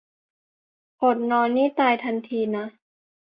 [1.03, 2.65] อดนอนนี่ตายทันทีนะ